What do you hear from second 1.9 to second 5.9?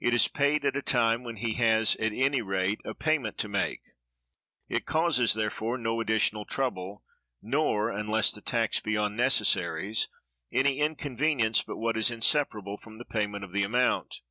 at any rate a payment to make; it causes, therefore,